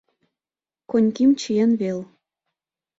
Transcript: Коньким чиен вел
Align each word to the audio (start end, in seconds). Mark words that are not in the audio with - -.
Коньким 0.89 1.29
чиен 1.39 1.71
вел 1.79 1.99